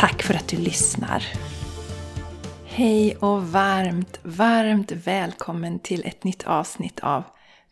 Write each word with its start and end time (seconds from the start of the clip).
Tack 0.00 0.22
för 0.22 0.34
att 0.34 0.48
du 0.48 0.56
lyssnar! 0.56 1.24
Hej 2.66 3.16
och 3.16 3.42
varmt, 3.42 4.20
varmt 4.22 4.92
välkommen 4.92 5.78
till 5.78 6.06
ett 6.06 6.24
nytt 6.24 6.42
avsnitt 6.42 7.00
av 7.00 7.22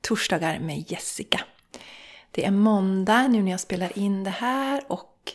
Torsdagar 0.01 0.59
med 0.59 0.91
Jessica. 0.91 1.41
Det 2.31 2.45
är 2.45 2.51
måndag 2.51 3.29
nu 3.29 3.43
när 3.43 3.51
jag 3.51 3.61
spelar 3.61 3.99
in 3.99 4.25
det 4.25 4.31
här 4.31 4.83
och 4.89 5.33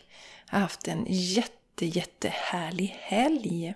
jag 0.50 0.56
har 0.56 0.62
haft 0.62 0.88
en 0.88 1.06
jätte, 1.10 1.86
jättehärlig 1.86 2.98
helg. 3.00 3.73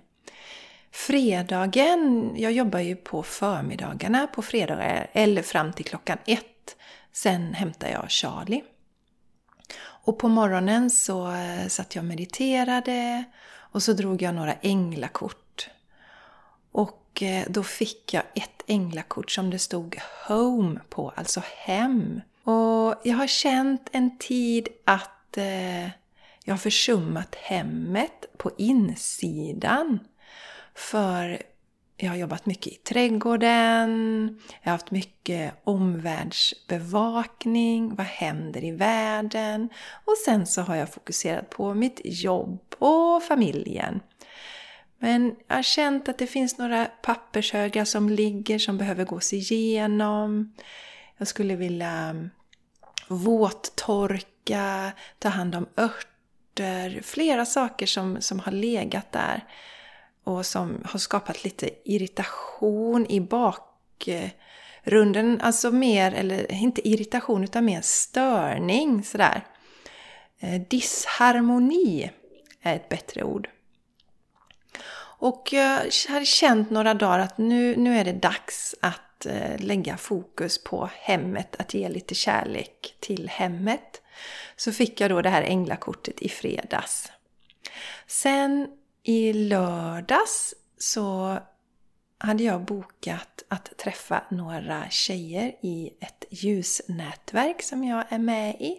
Fredagen, 0.91 2.33
jag 2.37 2.51
jobbar 2.51 2.79
ju 2.79 2.95
på 2.95 3.23
förmiddagarna 3.23 4.27
på 4.27 4.41
fredagar 4.41 5.09
eller 5.13 5.41
fram 5.41 5.73
till 5.73 5.85
klockan 5.85 6.17
ett. 6.25 6.75
Sen 7.11 7.53
hämtar 7.53 7.89
jag 7.89 8.11
Charlie. 8.11 8.63
Och 10.07 10.17
på 10.17 10.27
morgonen 10.27 10.89
så 10.89 11.31
eh, 11.31 11.67
satt 11.67 11.95
jag 11.95 12.01
och 12.01 12.07
mediterade 12.07 13.23
och 13.55 13.83
så 13.83 13.93
drog 13.93 14.21
jag 14.21 14.35
några 14.35 14.53
änglakort. 14.53 15.69
Och 16.71 17.23
eh, 17.23 17.45
då 17.49 17.63
fick 17.63 18.13
jag 18.13 18.23
ett 18.35 18.63
änglakort 18.67 19.31
som 19.31 19.49
det 19.49 19.59
stod 19.59 19.99
Home 20.27 20.79
på, 20.89 21.13
alltså 21.15 21.41
hem. 21.55 22.21
Och 22.43 22.95
jag 23.03 23.17
har 23.17 23.27
känt 23.27 23.89
en 23.91 24.17
tid 24.17 24.67
att 24.85 25.37
eh, 25.37 25.83
jag 26.43 26.53
har 26.53 26.57
försummat 26.57 27.35
hemmet 27.35 28.25
på 28.37 28.51
insidan. 28.57 29.99
För 30.75 31.41
jag 31.97 32.09
har 32.09 32.17
jobbat 32.17 32.45
mycket 32.45 32.73
i 32.73 32.75
trädgården, 32.75 34.39
jag 34.61 34.71
har 34.71 34.77
haft 34.77 34.91
mycket 34.91 35.53
omvärldsbevakning, 35.63 37.95
vad 37.95 38.05
händer 38.05 38.63
i 38.63 38.71
världen? 38.71 39.69
Och 40.05 40.17
sen 40.25 40.45
så 40.45 40.61
har 40.61 40.75
jag 40.75 40.93
fokuserat 40.93 41.49
på 41.49 41.73
mitt 41.73 42.01
jobb 42.03 42.75
och 42.79 43.23
familjen. 43.23 43.99
Men 44.99 45.35
jag 45.47 45.55
har 45.55 45.63
känt 45.63 46.09
att 46.09 46.17
det 46.17 46.27
finns 46.27 46.57
några 46.57 46.85
pappershögar 46.85 47.85
som 47.85 48.09
ligger 48.09 48.59
som 48.59 48.77
behöver 48.77 49.05
gås 49.05 49.33
igenom. 49.33 50.53
Jag 51.17 51.27
skulle 51.27 51.55
vilja 51.55 52.29
våttorka, 53.07 54.91
ta 55.19 55.29
hand 55.29 55.55
om 55.55 55.67
örter, 55.77 57.01
flera 57.03 57.45
saker 57.45 57.85
som, 57.85 58.21
som 58.21 58.39
har 58.39 58.51
legat 58.51 59.11
där 59.11 59.43
och 60.27 60.45
som 60.45 60.81
har 60.85 60.99
skapat 60.99 61.43
lite 61.43 61.69
irritation 61.83 63.05
i 63.09 63.19
bakgrunden. 63.21 64.21
Alltså 65.41 65.71
mer, 65.71 66.13
eller 66.13 66.51
inte 66.51 66.87
irritation 66.87 67.43
utan 67.43 67.65
mer 67.65 67.81
störning 67.81 69.03
sådär. 69.03 69.45
Eh, 70.39 70.61
disharmoni 70.61 72.11
är 72.61 72.75
ett 72.75 72.89
bättre 72.89 73.23
ord. 73.23 73.49
Och 75.19 75.49
jag 75.51 75.81
hade 76.09 76.25
känt 76.25 76.69
några 76.69 76.93
dagar 76.93 77.19
att 77.19 77.37
nu, 77.37 77.75
nu 77.75 77.97
är 77.97 78.05
det 78.05 78.13
dags 78.13 78.75
att 78.81 79.25
eh, 79.25 79.59
lägga 79.59 79.97
fokus 79.97 80.63
på 80.63 80.89
hemmet, 80.93 81.55
att 81.59 81.73
ge 81.73 81.89
lite 81.89 82.15
kärlek 82.15 82.95
till 82.99 83.29
hemmet. 83.29 84.01
Så 84.55 84.71
fick 84.71 85.01
jag 85.01 85.09
då 85.11 85.21
det 85.21 85.29
här 85.29 85.43
änglakortet 85.43 86.21
i 86.21 86.29
fredags. 86.29 87.11
Sen 88.07 88.67
i 89.07 89.33
lördags 89.33 90.53
så 90.77 91.37
hade 92.17 92.43
jag 92.43 92.65
bokat 92.65 93.43
att 93.47 93.77
träffa 93.77 94.23
några 94.31 94.89
tjejer 94.89 95.55
i 95.61 95.91
ett 96.01 96.25
ljusnätverk 96.29 97.61
som 97.61 97.83
jag 97.83 98.03
är 98.09 98.19
med 98.19 98.55
i. 98.55 98.77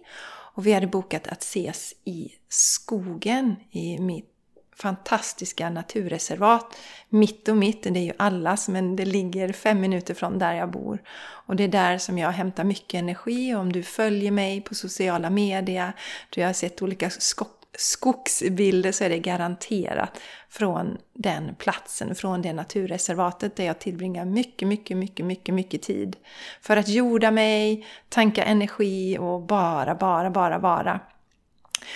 Och 0.55 0.67
vi 0.67 0.73
hade 0.73 0.87
bokat 0.87 1.27
att 1.27 1.43
ses 1.43 1.95
i 2.05 2.33
skogen 2.49 3.57
i 3.71 3.99
mitt 3.99 4.35
fantastiska 4.77 5.71
naturreservat. 5.71 6.77
Mitt 7.09 7.49
och 7.49 7.57
mitt, 7.57 7.83
det 7.83 7.99
är 7.99 8.05
ju 8.05 8.13
allas 8.17 8.69
men 8.69 8.97
det 8.97 9.05
ligger 9.05 9.53
fem 9.53 9.81
minuter 9.81 10.15
från 10.15 10.39
där 10.39 10.55
jag 10.55 10.71
bor. 10.71 11.03
Och 11.19 11.57
det 11.57 11.65
är 11.65 11.69
där 11.69 11.99
som 11.99 12.19
jag 12.19 12.31
hämtar 12.31 12.65
mycket 12.65 12.99
energi. 12.99 13.55
Och 13.55 13.61
om 13.61 13.73
du 13.73 13.83
följer 13.83 14.31
mig 14.31 14.61
på 14.61 14.75
sociala 14.75 15.31
medier, 15.31 15.93
då 16.31 16.41
jag 16.41 16.49
har 16.49 16.53
sett 16.53 16.83
olika 16.83 17.11
skott 17.11 17.58
skogsbilder 17.77 18.93
så 18.93 19.05
är 19.05 19.09
det 19.09 19.19
garanterat 19.19 20.21
från 20.49 20.99
den 21.13 21.55
platsen, 21.55 22.15
från 22.15 22.43
det 22.43 22.53
naturreservatet 22.53 23.57
där 23.57 23.65
jag 23.65 23.79
tillbringar 23.79 24.25
mycket, 24.25 24.69
mycket, 24.69 24.97
mycket, 24.97 25.27
mycket, 25.27 25.55
mycket 25.55 25.83
tid. 25.83 26.17
För 26.61 26.77
att 26.77 26.89
jorda 26.89 27.31
mig, 27.31 27.87
tanka 28.09 28.45
energi 28.45 29.19
och 29.19 29.43
bara, 29.43 29.95
bara, 29.95 30.31
bara 30.31 30.59
vara. 30.59 31.01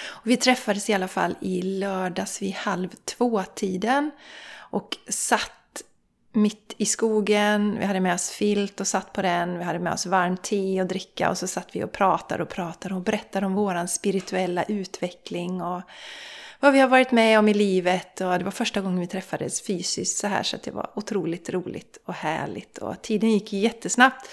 Och 0.04 0.26
vi 0.26 0.36
träffades 0.36 0.90
i 0.90 0.94
alla 0.94 1.08
fall 1.08 1.34
i 1.40 1.62
lördags 1.62 2.42
vid 2.42 2.54
halv 2.54 2.88
två-tiden 3.04 4.10
och 4.54 4.96
satt 5.08 5.61
mitt 6.32 6.74
i 6.76 6.86
skogen, 6.86 7.78
vi 7.78 7.84
hade 7.84 8.00
med 8.00 8.14
oss 8.14 8.30
filt 8.30 8.80
och 8.80 8.86
satt 8.86 9.12
på 9.12 9.22
den, 9.22 9.58
vi 9.58 9.64
hade 9.64 9.78
med 9.78 9.92
oss 9.92 10.06
varmt 10.06 10.42
te 10.42 10.80
och 10.80 10.86
dricka 10.86 11.30
och 11.30 11.38
så 11.38 11.46
satt 11.46 11.76
vi 11.76 11.84
och 11.84 11.92
pratade 11.92 12.42
och 12.42 12.48
pratade 12.48 12.94
och 12.94 13.02
berättade 13.02 13.46
om 13.46 13.54
våran 13.54 13.88
spirituella 13.88 14.64
utveckling 14.64 15.62
och 15.62 15.82
vad 16.60 16.72
vi 16.72 16.80
har 16.80 16.88
varit 16.88 17.12
med 17.12 17.38
om 17.38 17.48
i 17.48 17.54
livet 17.54 18.20
och 18.20 18.38
det 18.38 18.44
var 18.44 18.50
första 18.50 18.80
gången 18.80 19.00
vi 19.00 19.06
träffades 19.06 19.62
fysiskt 19.62 20.18
så 20.18 20.26
här 20.26 20.42
så 20.42 20.56
det 20.64 20.70
var 20.70 20.90
otroligt 20.94 21.50
roligt 21.50 21.98
och 22.04 22.14
härligt 22.14 22.78
och 22.78 23.02
tiden 23.02 23.30
gick 23.30 23.52
jättesnabbt. 23.52 24.28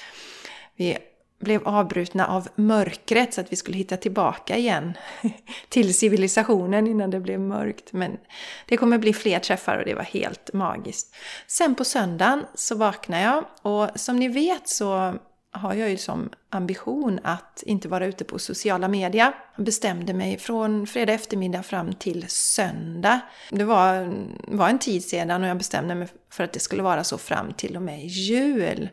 Vi 0.76 0.98
blev 1.40 1.68
avbrutna 1.68 2.28
av 2.28 2.48
mörkret 2.56 3.34
så 3.34 3.42
att 3.42 3.52
vi 3.52 3.56
skulle 3.56 3.78
hitta 3.78 3.98
tillbaka 3.98 4.58
igen 4.58 4.94
till 5.70 5.94
civilisationen 5.94 6.88
innan 6.88 7.12
det 7.12 7.20
blev 7.20 7.40
mörkt. 7.40 7.94
Men 7.94 8.18
det 8.66 8.78
kommer 8.78 8.98
bli 8.98 9.14
fler 9.14 9.40
träffar 9.40 9.78
och 9.78 9.86
det 9.86 9.94
var 9.94 10.04
helt 10.04 10.54
magiskt. 10.54 11.16
Sen 11.48 11.76
på 11.76 11.86
söndagen 11.86 12.46
så 12.56 12.76
vaknade 12.76 13.24
jag 13.24 13.46
och 13.62 14.00
som 14.00 14.16
ni 14.16 14.28
vet 14.28 14.68
så 14.68 15.14
har 15.52 15.74
jag 15.74 15.90
ju 15.90 15.98
som 15.98 16.30
ambition 16.50 17.20
att 17.24 17.64
inte 17.66 17.88
vara 17.88 18.06
ute 18.06 18.24
på 18.24 18.40
sociala 18.40 18.88
medier. 18.88 19.34
Jag 19.56 19.66
bestämde 19.66 20.14
mig 20.14 20.38
från 20.38 20.88
fredag 20.88 21.14
eftermiddag 21.14 21.64
fram 21.64 21.94
till 21.94 22.26
söndag. 22.28 23.20
Det 23.50 23.64
var, 23.64 24.14
var 24.48 24.70
en 24.70 24.80
tid 24.80 25.04
sedan 25.04 25.44
och 25.44 25.50
jag 25.50 25.58
bestämde 25.58 25.96
mig 25.96 26.08
för 26.30 26.44
att 26.44 26.54
det 26.54 26.60
skulle 26.60 26.84
vara 26.84 27.04
så 27.04 27.18
fram 27.18 27.54
till 27.54 27.76
och 27.76 27.82
med 27.82 28.06
jul. 28.06 28.90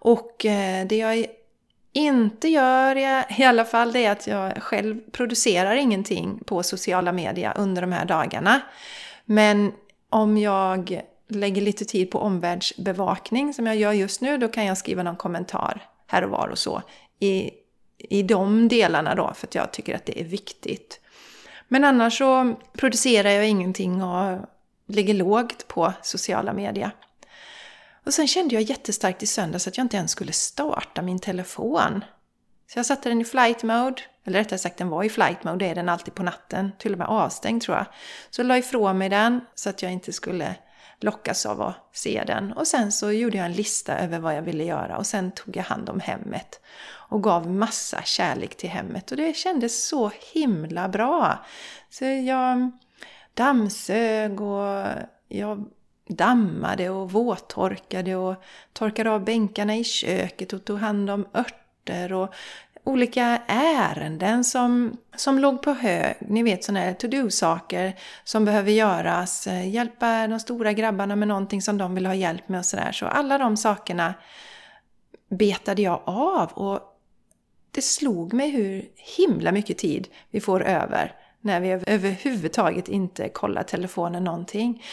Och 0.00 0.46
eh, 0.46 0.86
det 0.86 0.96
jag 0.96 1.26
inte 1.94 2.48
gör 2.48 2.96
jag 2.96 3.24
i 3.38 3.44
alla 3.44 3.64
fall 3.64 3.92
det 3.92 4.04
är 4.04 4.12
att 4.12 4.26
jag 4.26 4.62
själv 4.62 5.00
producerar 5.10 5.74
ingenting 5.74 6.40
på 6.46 6.62
sociala 6.62 7.12
medier 7.12 7.52
under 7.56 7.82
de 7.82 7.92
här 7.92 8.04
dagarna. 8.04 8.60
Men 9.24 9.72
om 10.10 10.38
jag 10.38 11.00
lägger 11.28 11.62
lite 11.62 11.84
tid 11.84 12.10
på 12.10 12.18
omvärldsbevakning 12.18 13.54
som 13.54 13.66
jag 13.66 13.76
gör 13.76 13.92
just 13.92 14.20
nu, 14.20 14.38
då 14.38 14.48
kan 14.48 14.64
jag 14.64 14.78
skriva 14.78 15.02
någon 15.02 15.16
kommentar 15.16 15.82
här 16.06 16.24
och 16.24 16.30
var 16.30 16.48
och 16.48 16.58
så. 16.58 16.82
I, 17.20 17.50
i 17.98 18.22
de 18.22 18.68
delarna 18.68 19.14
då, 19.14 19.32
för 19.34 19.46
att 19.46 19.54
jag 19.54 19.72
tycker 19.72 19.94
att 19.94 20.06
det 20.06 20.20
är 20.20 20.24
viktigt. 20.24 21.00
Men 21.68 21.84
annars 21.84 22.18
så 22.18 22.54
producerar 22.72 23.30
jag 23.30 23.48
ingenting 23.48 24.02
och 24.02 24.38
ligger 24.86 25.14
lågt 25.14 25.68
på 25.68 25.92
sociala 26.02 26.52
medier. 26.52 26.90
Och 28.04 28.14
sen 28.14 28.26
kände 28.26 28.54
jag 28.54 28.62
jättestarkt 28.62 29.22
i 29.22 29.26
söndags 29.26 29.68
att 29.68 29.76
jag 29.76 29.84
inte 29.84 29.96
ens 29.96 30.10
skulle 30.10 30.32
starta 30.32 31.02
min 31.02 31.18
telefon. 31.18 32.04
Så 32.66 32.78
jag 32.78 32.86
satte 32.86 33.08
den 33.08 33.20
i 33.20 33.24
flight 33.24 33.62
mode, 33.62 34.02
eller 34.24 34.38
rättare 34.38 34.58
sagt 34.58 34.78
den 34.78 34.88
var 34.88 35.04
i 35.04 35.08
flight 35.08 35.44
mode, 35.44 35.64
det 35.64 35.70
är 35.70 35.74
den 35.74 35.88
alltid 35.88 36.14
på 36.14 36.22
natten, 36.22 36.72
till 36.78 36.92
och 36.92 36.98
med 36.98 37.06
avstängd 37.06 37.62
tror 37.62 37.76
jag. 37.76 37.86
Så 38.30 38.40
jag 38.40 38.46
la 38.46 38.58
ifrån 38.58 38.98
mig 38.98 39.08
den 39.08 39.40
så 39.54 39.70
att 39.70 39.82
jag 39.82 39.92
inte 39.92 40.12
skulle 40.12 40.54
lockas 41.00 41.46
av 41.46 41.62
att 41.62 41.90
se 41.92 42.24
den. 42.26 42.52
Och 42.52 42.66
sen 42.66 42.92
så 42.92 43.12
gjorde 43.12 43.36
jag 43.36 43.46
en 43.46 43.52
lista 43.52 43.98
över 43.98 44.18
vad 44.18 44.36
jag 44.36 44.42
ville 44.42 44.64
göra 44.64 44.98
och 44.98 45.06
sen 45.06 45.32
tog 45.32 45.56
jag 45.56 45.64
hand 45.64 45.88
om 45.88 46.00
hemmet. 46.00 46.60
Och 47.08 47.22
gav 47.22 47.50
massa 47.50 48.02
kärlek 48.02 48.56
till 48.56 48.70
hemmet 48.70 49.10
och 49.10 49.16
det 49.16 49.36
kändes 49.36 49.86
så 49.86 50.10
himla 50.32 50.88
bra. 50.88 51.44
Så 51.90 52.04
jag 52.04 52.70
dammsög 53.34 54.40
och 54.40 54.86
jag 55.28 55.68
dammade 56.08 56.90
och 56.90 57.12
våttorkade 57.12 58.16
och 58.16 58.34
torkade 58.72 59.10
av 59.10 59.24
bänkarna 59.24 59.76
i 59.76 59.84
köket 59.84 60.52
och 60.52 60.64
tog 60.64 60.78
hand 60.78 61.10
om 61.10 61.26
örter 61.34 62.12
och 62.12 62.34
olika 62.84 63.42
ärenden 63.46 64.44
som, 64.44 64.96
som 65.16 65.38
låg 65.38 65.62
på 65.62 65.72
hög. 65.72 66.16
Ni 66.20 66.42
vet 66.42 66.64
sådana 66.64 66.80
här 66.80 66.92
to-do-saker 66.92 67.94
som 68.24 68.44
behöver 68.44 68.70
göras. 68.70 69.46
Eh, 69.46 69.68
hjälpa 69.68 70.26
de 70.26 70.40
stora 70.40 70.72
grabbarna 70.72 71.16
med 71.16 71.28
någonting 71.28 71.62
som 71.62 71.78
de 71.78 71.94
vill 71.94 72.06
ha 72.06 72.14
hjälp 72.14 72.48
med 72.48 72.58
och 72.58 72.64
sådär. 72.64 72.92
Så 72.92 73.06
alla 73.06 73.38
de 73.38 73.56
sakerna 73.56 74.14
betade 75.28 75.82
jag 75.82 76.02
av 76.04 76.52
och 76.52 76.80
det 77.70 77.82
slog 77.82 78.32
mig 78.32 78.50
hur 78.50 78.88
himla 78.96 79.52
mycket 79.52 79.78
tid 79.78 80.08
vi 80.30 80.40
får 80.40 80.62
över 80.62 81.12
när 81.44 81.60
vi 81.60 81.70
överhuvudtaget 81.86 82.88
inte 82.88 83.28
kollar 83.28 83.62
telefonen 83.62 84.24
någonting. 84.24 84.84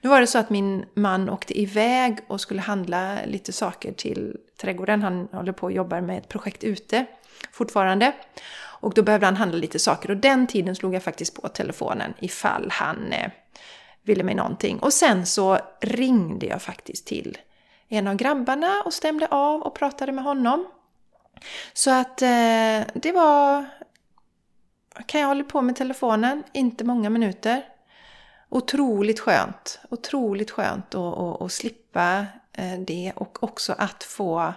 Nu 0.00 0.10
var 0.10 0.20
det 0.20 0.26
så 0.26 0.38
att 0.38 0.50
min 0.50 0.84
man 0.94 1.30
åkte 1.30 1.60
iväg 1.60 2.18
och 2.26 2.40
skulle 2.40 2.60
handla 2.60 3.18
lite 3.26 3.52
saker 3.52 3.92
till 3.92 4.36
trädgården. 4.60 5.02
Han 5.02 5.28
håller 5.32 5.52
på 5.52 5.66
och 5.66 5.72
jobbar 5.72 6.00
med 6.00 6.18
ett 6.18 6.28
projekt 6.28 6.64
ute 6.64 7.06
fortfarande. 7.52 8.12
Och 8.80 8.94
då 8.94 9.02
behövde 9.02 9.26
han 9.26 9.36
handla 9.36 9.58
lite 9.58 9.78
saker 9.78 10.10
och 10.10 10.16
den 10.16 10.46
tiden 10.46 10.76
slog 10.76 10.94
jag 10.94 11.02
faktiskt 11.02 11.42
på 11.42 11.48
telefonen 11.48 12.14
ifall 12.18 12.68
han 12.70 13.12
eh, 13.12 13.30
ville 14.02 14.22
mig 14.22 14.34
någonting. 14.34 14.78
Och 14.78 14.92
sen 14.92 15.26
så 15.26 15.58
ringde 15.80 16.46
jag 16.46 16.62
faktiskt 16.62 17.06
till 17.06 17.38
en 17.88 18.06
av 18.06 18.14
grabbarna 18.14 18.82
och 18.84 18.94
stämde 18.94 19.26
av 19.26 19.62
och 19.62 19.74
pratade 19.74 20.12
med 20.12 20.24
honom. 20.24 20.66
Så 21.72 21.90
att 21.90 22.22
eh, 22.22 22.80
det 22.94 23.12
var 23.14 23.66
kan 25.06 25.20
jag 25.20 25.28
hålla 25.28 25.44
på 25.44 25.62
med 25.62 25.76
telefonen, 25.76 26.44
inte 26.52 26.84
många 26.84 27.10
minuter. 27.10 27.62
Otroligt 28.48 29.20
skönt. 29.20 29.80
Otroligt 29.90 30.50
skönt 30.50 30.94
att, 30.94 31.18
att, 31.18 31.42
att 31.42 31.52
slippa 31.52 32.26
eh, 32.52 32.80
det 32.86 33.12
och 33.16 33.42
också 33.42 33.74
att 33.78 34.04
få 34.04 34.54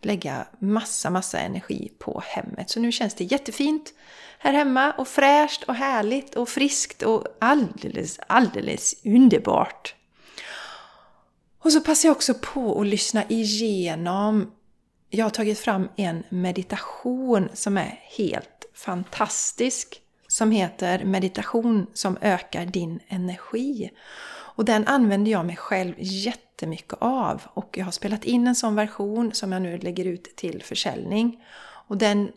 lägga 0.00 0.46
massa, 0.58 1.10
massa 1.10 1.38
energi 1.38 1.92
på 1.98 2.22
hemmet. 2.26 2.70
Så 2.70 2.80
nu 2.80 2.92
känns 2.92 3.14
det 3.14 3.24
jättefint 3.24 3.94
här 4.38 4.52
hemma 4.52 4.92
och 4.92 5.08
fräscht 5.08 5.62
och 5.62 5.74
härligt 5.74 6.34
och 6.34 6.48
friskt 6.48 7.02
och 7.02 7.24
alldeles, 7.38 8.20
alldeles 8.26 8.94
underbart. 9.04 9.94
Och 11.62 11.72
så 11.72 11.80
passar 11.80 12.08
jag 12.08 12.16
också 12.16 12.34
på 12.34 12.80
att 12.80 12.86
lyssna 12.86 13.24
igenom. 13.28 14.52
Jag 15.10 15.24
har 15.24 15.30
tagit 15.30 15.58
fram 15.58 15.88
en 15.96 16.24
meditation 16.28 17.48
som 17.52 17.76
är 17.76 18.00
helt 18.18 18.59
fantastisk 18.74 20.02
som 20.28 20.50
heter 20.50 21.04
Meditation 21.04 21.86
som 21.92 22.18
ökar 22.20 22.66
din 22.66 23.00
energi. 23.08 23.90
Och 24.60 24.64
den 24.64 24.86
använder 24.86 25.32
jag 25.32 25.46
mig 25.46 25.56
själv 25.56 25.94
jättemycket 25.98 26.98
av 27.00 27.42
och 27.54 27.78
jag 27.78 27.84
har 27.84 27.92
spelat 27.92 28.24
in 28.24 28.46
en 28.46 28.54
sån 28.54 28.74
version 28.74 29.34
som 29.34 29.52
jag 29.52 29.62
nu 29.62 29.78
lägger 29.78 30.04
ut 30.04 30.36
till 30.36 30.62
försäljning. 30.62 31.44
Och 31.86 31.96
den 31.96 32.32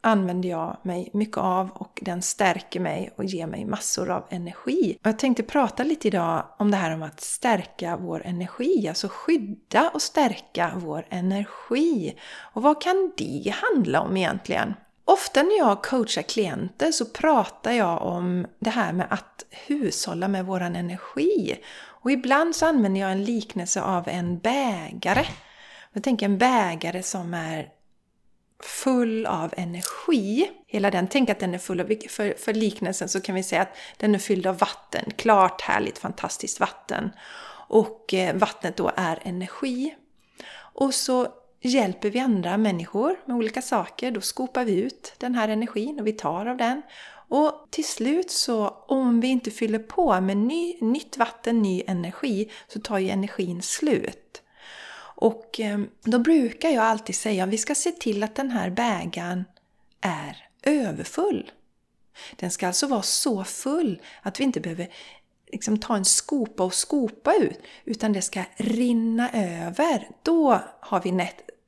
använder 0.00 0.48
jag 0.48 0.76
mig 0.82 1.10
mycket 1.12 1.36
av 1.36 1.70
och 1.70 2.00
den 2.02 2.22
stärker 2.22 2.80
mig 2.80 3.10
och 3.16 3.24
ger 3.24 3.46
mig 3.46 3.64
massor 3.64 4.10
av 4.10 4.24
energi. 4.30 4.96
Och 5.00 5.06
Jag 5.06 5.18
tänkte 5.18 5.42
prata 5.42 5.82
lite 5.82 6.08
idag 6.08 6.44
om 6.58 6.70
det 6.70 6.76
här 6.76 6.94
om 6.94 7.02
att 7.02 7.20
stärka 7.20 7.96
vår 7.96 8.22
energi, 8.26 8.88
alltså 8.88 9.08
skydda 9.10 9.90
och 9.94 10.02
stärka 10.02 10.72
vår 10.76 11.06
energi. 11.10 12.18
Och 12.52 12.62
vad 12.62 12.82
kan 12.82 13.12
det 13.16 13.54
handla 13.62 14.00
om 14.00 14.16
egentligen? 14.16 14.74
Ofta 15.10 15.42
när 15.42 15.58
jag 15.58 15.82
coachar 15.82 16.22
klienter 16.22 16.92
så 16.92 17.04
pratar 17.04 17.72
jag 17.72 18.02
om 18.02 18.46
det 18.58 18.70
här 18.70 18.92
med 18.92 19.06
att 19.10 19.44
hushålla 19.50 20.28
med 20.28 20.46
våran 20.46 20.76
energi. 20.76 21.60
Och 21.74 22.10
ibland 22.12 22.56
så 22.56 22.66
använder 22.66 23.00
jag 23.00 23.12
en 23.12 23.24
liknelse 23.24 23.82
av 23.82 24.08
en 24.08 24.38
bägare. 24.38 25.26
Jag 25.92 26.02
tänker 26.02 26.26
en 26.26 26.38
bägare 26.38 27.02
som 27.02 27.34
är 27.34 27.68
full 28.62 29.26
av 29.26 29.54
energi. 29.56 30.50
Hela 30.66 30.90
den, 30.90 31.06
tänk 31.06 31.30
att 31.30 31.40
den 31.40 31.54
är 31.54 31.58
full 31.58 31.80
av, 31.80 31.86
för, 32.08 32.34
för 32.38 32.54
liknelsen 32.54 33.08
så 33.08 33.20
kan 33.20 33.34
vi 33.34 33.42
säga 33.42 33.62
att 33.62 33.76
den 33.96 34.14
är 34.14 34.18
fylld 34.18 34.46
av 34.46 34.58
vatten. 34.58 35.04
Klart, 35.16 35.60
härligt, 35.60 35.98
fantastiskt 35.98 36.60
vatten. 36.60 37.10
Och 37.68 38.14
eh, 38.14 38.36
vattnet 38.36 38.76
då 38.76 38.90
är 38.96 39.18
energi. 39.22 39.94
Och 40.56 40.94
så 40.94 41.28
hjälper 41.68 42.10
vi 42.10 42.18
andra 42.18 42.56
människor 42.56 43.20
med 43.24 43.36
olika 43.36 43.62
saker, 43.62 44.10
då 44.10 44.20
skopar 44.20 44.64
vi 44.64 44.80
ut 44.80 45.14
den 45.18 45.34
här 45.34 45.48
energin 45.48 46.00
och 46.00 46.06
vi 46.06 46.12
tar 46.12 46.46
av 46.46 46.56
den. 46.56 46.82
Och 47.28 47.66
till 47.70 47.84
slut 47.84 48.30
så, 48.30 48.68
om 48.68 49.20
vi 49.20 49.28
inte 49.28 49.50
fyller 49.50 49.78
på 49.78 50.20
med 50.20 50.36
ny, 50.36 50.76
nytt 50.80 51.16
vatten, 51.16 51.62
ny 51.62 51.82
energi, 51.86 52.50
så 52.68 52.80
tar 52.80 52.98
ju 52.98 53.10
energin 53.10 53.62
slut. 53.62 54.42
Och 55.20 55.60
ehm, 55.60 55.88
då 56.02 56.18
brukar 56.18 56.68
jag 56.68 56.84
alltid 56.84 57.14
säga 57.14 57.44
att 57.44 57.50
vi 57.50 57.58
ska 57.58 57.74
se 57.74 57.90
till 57.90 58.22
att 58.22 58.34
den 58.34 58.50
här 58.50 58.70
bägaren 58.70 59.44
är 60.00 60.48
överfull. 60.62 61.50
Den 62.36 62.50
ska 62.50 62.66
alltså 62.66 62.86
vara 62.86 63.02
så 63.02 63.44
full 63.44 64.02
att 64.22 64.40
vi 64.40 64.44
inte 64.44 64.60
behöver 64.60 64.88
liksom 65.52 65.78
ta 65.78 65.96
en 65.96 66.04
skopa 66.04 66.64
och 66.64 66.74
skopa 66.74 67.34
ut, 67.34 67.60
utan 67.84 68.12
det 68.12 68.22
ska 68.22 68.44
rinna 68.56 69.30
över. 69.32 70.08
Då 70.22 70.60
har 70.80 71.00
vi 71.00 71.12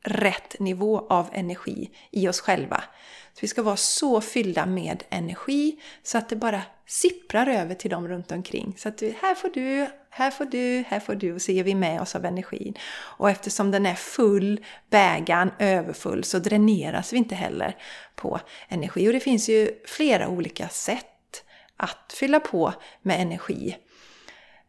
rätt 0.03 0.61
nivå 0.61 1.07
av 1.11 1.29
energi 1.33 1.91
i 2.11 2.29
oss 2.29 2.41
själva. 2.41 2.85
Så 3.33 3.39
vi 3.41 3.49
ska 3.49 3.63
vara 3.63 3.77
så 3.77 4.21
fyllda 4.21 4.67
med 4.67 5.05
energi 5.11 5.77
så 6.03 6.19
att 6.19 6.29
det 6.29 6.37
bara 6.37 6.63
sipprar 6.87 7.47
över 7.47 7.75
till 7.75 7.91
dem 7.91 8.09
runt 8.09 8.33
omkring. 8.33 8.75
Så 8.79 8.89
att 8.89 9.01
här 9.01 9.35
får 9.35 9.49
du, 9.49 9.87
här 10.11 10.31
får 10.31 10.45
du, 10.45 10.85
här 10.89 11.01
får 11.01 11.15
du 11.15 11.33
och 11.35 11.43
så 11.43 11.53
ger 11.53 11.65
vi 11.65 11.75
med 11.75 12.01
oss 12.01 12.15
av 12.15 12.25
energin. 12.25 12.75
Och 12.93 13.31
eftersom 13.31 13.71
den 13.71 13.87
är 13.87 13.95
full, 13.95 14.65
bägaren 14.91 15.51
överfull, 15.59 16.25
så 16.25 16.39
dräneras 16.39 17.13
vi 17.13 17.17
inte 17.17 17.35
heller 17.35 17.77
på 18.15 18.41
energi. 18.69 19.09
Och 19.09 19.13
det 19.13 19.21
finns 19.21 19.49
ju 19.49 19.71
flera 19.85 20.29
olika 20.29 20.69
sätt 20.69 21.07
att 21.77 22.15
fylla 22.19 22.41
på 22.41 22.75
med 23.03 23.21
energi. 23.21 23.77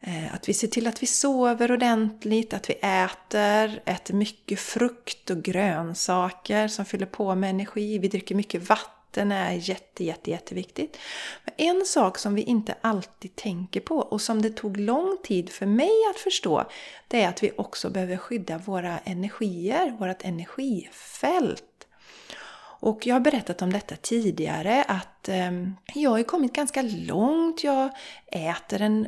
Eh, 0.06 0.34
att 0.34 0.50
vi 0.50 0.54
ser 0.54 0.68
till 0.68 0.88
att 0.88 1.04
vi 1.04 1.08
sover 1.08 1.72
ordentligt, 1.72 2.54
att 2.54 2.70
vi 2.70 2.74
äter, 2.74 3.82
äter 3.86 4.14
mycket 4.14 4.60
frukt 4.60 5.30
och 5.30 5.44
grönsaker 5.44 6.68
som 6.68 6.86
fyller 6.86 7.06
på 7.06 7.36
med 7.36 7.50
energi. 7.50 8.00
Vi 8.00 8.08
dricker 8.08 8.36
mycket 8.36 8.70
vatten 8.70 9.32
är 9.32 9.52
jätte, 9.52 10.04
jätte, 10.04 10.32
jätteviktigt. 10.32 10.98
Men 11.44 11.54
en 11.58 11.86
sak 11.86 12.18
som 12.18 12.36
vi 12.36 12.42
inte 12.42 12.76
alltid 12.82 13.36
tänker 13.36 13.80
på 13.80 13.98
och 13.98 14.22
som 14.22 14.42
det 14.42 14.50
tog 14.50 14.78
lång 14.78 15.18
tid 15.24 15.50
för 15.50 15.66
mig 15.66 15.92
att 16.10 16.20
förstå, 16.20 16.64
det 17.08 17.22
är 17.22 17.30
att 17.30 17.44
vi 17.44 17.52
också 17.58 17.90
behöver 17.90 18.18
skydda 18.18 18.58
våra 18.58 19.00
energier, 19.00 19.92
vårt 20.00 20.24
energifält. 20.24 21.64
Och 22.80 23.08
jag 23.08 23.16
har 23.16 23.20
berättat 23.20 23.62
om 23.62 23.74
detta 23.74 23.96
tidigare 23.96 24.84
att 24.84 25.30
eh, 25.30 25.52
jag 25.94 26.10
har 26.10 26.24
kommit 26.24 26.54
ganska 26.54 26.82
långt. 26.82 27.64
Jag 27.64 27.90
äter 28.32 28.82
en 28.82 29.08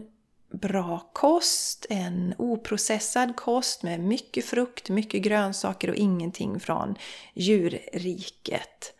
bra 0.57 1.09
kost, 1.13 1.85
en 1.89 2.35
oprocessad 2.37 3.35
kost 3.35 3.83
med 3.83 3.99
mycket 3.99 4.45
frukt, 4.45 4.89
mycket 4.89 5.21
grönsaker 5.21 5.89
och 5.89 5.95
ingenting 5.95 6.59
från 6.59 6.95
djurriket. 7.33 8.93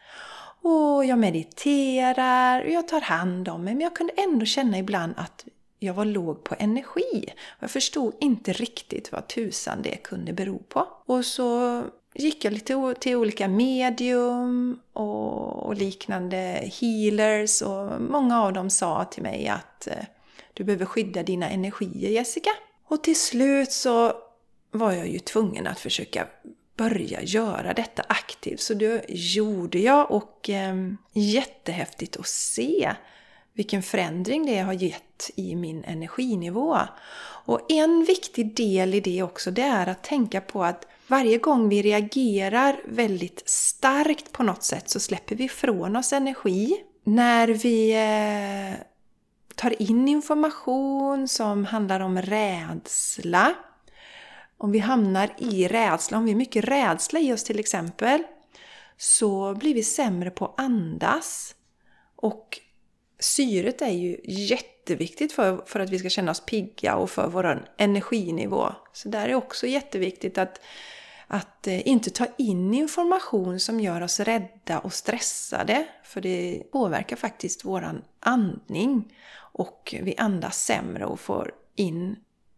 Och 0.62 1.06
jag 1.06 1.20
mediterar 1.20 2.64
och 2.64 2.72
jag 2.72 2.88
tar 2.88 3.02
hand 3.02 3.48
om 3.50 3.64
mig 3.64 3.74
men 3.74 3.82
jag 3.82 3.96
kunde 3.96 4.14
ändå 4.14 4.46
känna 4.46 4.78
ibland 4.78 5.14
att 5.18 5.46
jag 5.80 5.94
var 5.94 6.06
låg 6.06 6.44
på 6.44 6.56
energi. 6.60 7.26
Jag 7.60 7.72
förstod 7.72 8.14
inte 8.20 8.54
riktigt 8.54 9.12
vad 9.12 9.28
tusan 9.28 9.82
det 9.82 9.96
kunde 9.96 10.34
bero 10.34 10.58
på. 10.58 10.88
Och 11.06 11.26
så 11.26 11.82
gick 12.14 12.46
jag 12.46 12.54
lite 12.54 12.96
till 13.00 13.16
olika 13.16 13.48
medium 13.48 14.80
och 14.94 15.76
liknande 15.76 16.72
healers 16.80 17.62
och 17.62 18.02
många 18.02 18.42
av 18.42 18.54
dem 18.54 18.70
sa 18.70 19.06
till 19.06 19.24
mig 19.24 19.48
att 19.48 19.88
eh, 19.88 20.06
du 20.56 20.64
behöver 20.64 20.86
skydda 20.86 21.24
dina 21.24 21.50
energier 21.50 22.10
Jessica. 22.10 22.50
Och 22.88 23.04
till 23.04 23.20
slut 23.20 23.72
så 23.72 24.14
var 24.72 24.92
jag 24.92 25.08
ju 25.08 25.20
tvungen 25.20 25.68
att 25.68 25.80
försöka 25.80 26.28
börja 26.78 27.24
göra 27.24 27.74
detta 27.74 28.04
aktivt. 28.08 28.60
Så 28.60 28.74
det 28.74 29.06
gjorde 29.10 29.80
jag 29.80 30.12
och 30.12 30.50
eh, 30.50 30.76
jättehäftigt 31.14 32.18
att 32.18 32.28
se 32.28 32.96
vilken 33.54 33.84
förändring 33.84 34.46
det 34.46 34.60
har 34.60 34.74
gett 34.74 35.32
i 35.36 35.56
min 35.56 35.84
energinivå. 35.84 36.78
Och 37.46 37.72
en 37.72 38.06
viktig 38.06 38.56
del 38.56 38.94
i 38.94 39.00
det 39.00 39.24
också, 39.24 39.52
det 39.52 39.62
är 39.62 39.88
att 39.88 40.04
tänka 40.04 40.42
på 40.42 40.64
att 40.64 40.88
varje 41.08 41.38
gång 41.38 41.70
vi 41.70 41.82
reagerar 41.82 42.82
väldigt 42.86 43.50
starkt 43.50 44.32
på 44.32 44.44
något 44.44 44.64
sätt 44.64 44.90
så 44.90 45.00
släpper 45.00 45.36
vi 45.36 45.44
ifrån 45.44 45.96
oss 45.96 46.14
energi. 46.14 46.78
När 47.04 47.48
vi 47.48 47.92
eh, 47.92 48.95
tar 49.56 49.82
in 49.82 50.08
information 50.08 51.28
som 51.28 51.66
handlar 51.66 52.00
om 52.00 52.22
rädsla. 52.22 53.54
Om 54.58 54.72
vi 54.72 54.80
hamnar 54.80 55.30
i 55.38 55.68
rädsla, 55.68 56.18
om 56.18 56.26
vi 56.26 56.32
har 56.32 56.38
mycket 56.38 56.64
rädsla 56.64 57.20
i 57.20 57.34
oss 57.34 57.44
till 57.44 57.60
exempel, 57.60 58.24
så 58.98 59.56
blir 59.56 59.74
vi 59.74 59.84
sämre 59.84 60.32
på 60.32 60.46
att 60.46 60.60
andas. 60.60 61.56
Och 62.16 62.60
syret 63.20 63.82
är 63.82 63.92
ju 63.92 64.18
jätteviktigt 64.24 65.34
för, 65.34 65.64
för 65.66 65.80
att 65.80 65.90
vi 65.90 66.00
ska 66.00 66.10
känna 66.10 66.32
oss 66.32 66.46
pigga 66.46 66.96
och 66.96 67.10
för 67.10 67.28
vår 67.28 67.66
energinivå. 67.78 68.72
Så 68.94 69.10
där 69.10 69.30
är 69.30 69.36
också 69.36 69.68
jätteviktigt 69.68 70.38
att, 70.38 70.62
att 71.28 71.68
eh, 71.68 71.88
inte 71.88 72.10
ta 72.10 72.26
in 72.38 72.74
information 72.74 73.60
som 73.60 73.80
gör 73.80 74.02
oss 74.02 74.20
rädda 74.20 74.80
och 74.80 74.94
stressade. 74.94 75.86
För 76.04 76.22
det 76.22 76.64
påverkar 76.72 77.16
faktiskt 77.16 77.66
vår 77.66 78.02
andning. 78.20 79.14
Och 79.58 79.96
vi 80.02 80.16
andas 80.18 80.64
sämre 80.64 81.06
och 81.06 81.20
får 81.20 81.52
in 81.76 82.16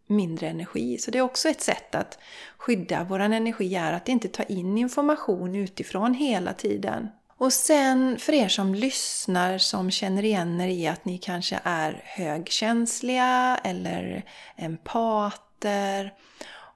mindre 0.07 0.47
energi. 0.47 0.97
Så 0.97 1.11
det 1.11 1.17
är 1.17 1.21
också 1.21 1.49
ett 1.49 1.61
sätt 1.61 1.95
att 1.95 2.19
skydda 2.57 3.03
vår 3.03 3.19
energi 3.19 3.75
är 3.75 3.93
att 3.93 4.09
inte 4.09 4.27
ta 4.27 4.43
in 4.43 4.77
information 4.77 5.55
utifrån 5.55 6.13
hela 6.13 6.53
tiden. 6.53 7.07
Och 7.37 7.53
sen 7.53 8.17
för 8.19 8.33
er 8.33 8.47
som 8.47 8.75
lyssnar 8.75 9.57
som 9.57 9.91
känner 9.91 10.25
igen 10.25 10.61
er 10.61 10.67
i 10.67 10.87
att 10.87 11.05
ni 11.05 11.17
kanske 11.17 11.59
är 11.63 12.01
högkänsliga 12.05 13.59
eller 13.63 14.23
empater 14.55 16.13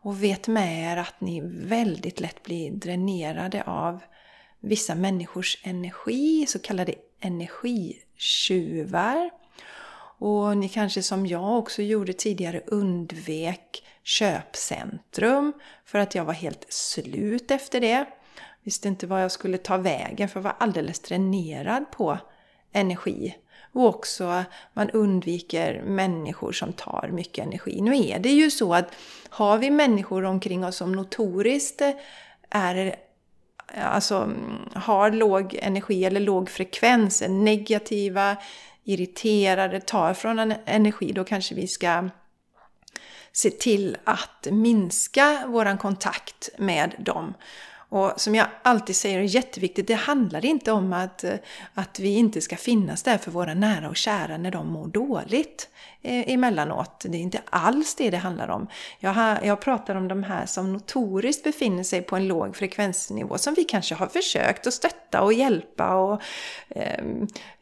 och 0.03 0.23
vet 0.23 0.47
med 0.47 0.91
er 0.91 0.97
att 0.97 1.21
ni 1.21 1.41
väldigt 1.43 2.19
lätt 2.19 2.43
blir 2.43 2.71
dränerade 2.71 3.63
av 3.63 4.03
vissa 4.59 4.95
människors 4.95 5.57
energi, 5.63 6.45
så 6.47 6.59
kallade 6.59 6.93
energitjuvar. 7.19 9.40
Och 10.21 10.57
ni 10.57 10.69
kanske 10.69 11.03
som 11.03 11.25
jag 11.25 11.57
också 11.57 11.81
gjorde 11.81 12.13
tidigare 12.13 12.61
undvek 12.67 13.83
köpcentrum 14.03 15.53
för 15.85 15.99
att 15.99 16.15
jag 16.15 16.25
var 16.25 16.33
helt 16.33 16.73
slut 16.73 17.51
efter 17.51 17.81
det. 17.81 18.05
Visste 18.63 18.87
inte 18.87 19.07
vad 19.07 19.23
jag 19.23 19.31
skulle 19.31 19.57
ta 19.57 19.77
vägen 19.77 20.29
för 20.29 20.39
jag 20.39 20.43
var 20.43 20.55
alldeles 20.59 20.99
dränerad 20.99 21.91
på 21.91 22.17
energi. 22.71 23.35
Och 23.71 23.85
också 23.85 24.43
man 24.73 24.89
undviker 24.89 25.81
människor 25.85 26.51
som 26.51 26.73
tar 26.73 27.09
mycket 27.11 27.45
energi. 27.45 27.81
Nu 27.81 27.97
är 27.97 28.19
det 28.19 28.31
ju 28.31 28.51
så 28.51 28.73
att 28.73 28.93
har 29.29 29.57
vi 29.57 29.71
människor 29.71 30.23
omkring 30.23 30.65
oss 30.65 30.75
som 30.75 30.91
notoriskt 30.91 31.81
är 32.49 32.95
alltså 33.75 34.31
har 34.73 35.11
låg 35.11 35.59
energi 35.61 36.05
eller 36.05 36.19
låg 36.19 36.49
frekvens, 36.49 37.23
negativa, 37.29 38.37
irriterade, 38.83 39.81
tar 39.81 40.13
från 40.13 40.39
en 40.39 40.53
energi, 40.65 41.11
då 41.11 41.23
kanske 41.23 41.55
vi 41.55 41.67
ska 41.67 42.09
se 43.31 43.49
till 43.49 43.97
att 44.03 44.47
minska 44.51 45.43
våran 45.47 45.77
kontakt 45.77 46.49
med 46.57 46.95
dem. 46.99 47.33
Och 47.91 48.13
som 48.17 48.35
jag 48.35 48.47
alltid 48.63 48.95
säger 48.95 49.19
är 49.19 49.23
jätteviktigt, 49.23 49.87
det 49.87 49.93
handlar 49.93 50.45
inte 50.45 50.71
om 50.71 50.93
att, 50.93 51.25
att 51.73 51.99
vi 51.99 52.15
inte 52.15 52.41
ska 52.41 52.55
finnas 52.55 53.03
där 53.03 53.17
för 53.17 53.31
våra 53.31 53.53
nära 53.53 53.89
och 53.89 53.95
kära 53.95 54.37
när 54.37 54.51
de 54.51 54.67
mår 54.67 54.87
dåligt 54.87 55.69
eh, 56.01 56.33
emellanåt. 56.33 57.05
Det 57.09 57.17
är 57.17 57.21
inte 57.21 57.41
alls 57.49 57.95
det 57.95 58.09
det 58.09 58.17
handlar 58.17 58.47
om. 58.47 58.67
Jag, 58.99 59.13
har, 59.13 59.39
jag 59.43 59.61
pratar 59.61 59.95
om 59.95 60.07
de 60.07 60.23
här 60.23 60.45
som 60.45 60.73
notoriskt 60.73 61.43
befinner 61.43 61.83
sig 61.83 62.01
på 62.01 62.15
en 62.15 62.27
låg 62.27 62.55
frekvensnivå 62.55 63.37
som 63.37 63.53
vi 63.53 63.63
kanske 63.63 63.95
har 63.95 64.07
försökt 64.07 64.67
att 64.67 64.73
stötta 64.73 65.21
och 65.21 65.33
hjälpa 65.33 65.95
och 65.95 66.21
eh, 66.69 67.03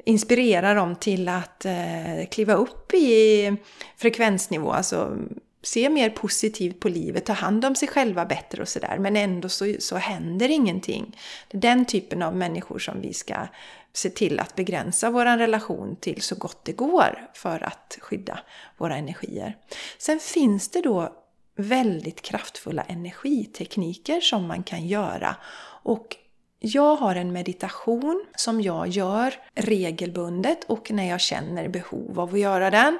inspirera 0.06 0.74
dem 0.74 0.96
till 0.96 1.30
att 1.30 1.66
eh, 1.66 2.26
kliva 2.32 2.54
upp 2.54 2.94
i 2.94 3.56
frekvensnivå, 3.98 4.72
alltså 4.72 5.18
se 5.62 5.90
mer 5.90 6.10
positivt 6.10 6.80
på 6.80 6.90
livet, 6.90 7.26
ta 7.26 7.34
hand 7.34 7.66
om 7.66 7.76
sig 7.76 7.88
själva 7.88 8.26
bättre 8.26 8.62
och 8.62 8.68
sådär. 8.68 8.98
Men 9.00 9.16
ändå 9.16 9.50
så, 9.50 9.76
så 9.80 9.96
händer 9.96 10.50
ingenting. 10.50 11.18
Det 11.48 11.58
är 11.58 11.62
den 11.62 11.86
typen 11.86 12.22
av 12.22 12.36
människor 12.36 12.80
som 12.80 13.02
vi 13.02 13.14
ska 13.14 13.36
se 13.94 14.10
till 14.10 14.40
att 14.40 14.56
begränsa 14.56 15.10
vår 15.10 15.26
relation 15.26 15.96
till 15.96 16.22
så 16.22 16.36
gott 16.36 16.66
det 16.66 16.72
går 16.72 17.30
för 17.34 17.64
att 17.64 17.98
skydda 18.02 18.40
våra 18.78 18.96
energier. 18.96 19.58
Sen 19.98 20.20
finns 20.20 20.70
det 20.70 20.82
då 20.82 21.16
väldigt 21.56 22.22
kraftfulla 22.22 22.84
energitekniker 22.84 24.20
som 24.20 24.48
man 24.48 24.64
kan 24.64 24.88
göra. 24.88 25.36
Och 25.84 26.16
jag 26.60 26.96
har 26.96 27.16
en 27.16 27.32
meditation 27.32 28.26
som 28.36 28.62
jag 28.62 28.88
gör 28.88 29.34
regelbundet 29.56 30.64
och 30.64 30.92
när 30.92 31.10
jag 31.10 31.22
känner 31.22 31.68
behov 31.68 32.20
av 32.20 32.34
att 32.34 32.40
göra 32.40 32.70
den. 32.70 33.00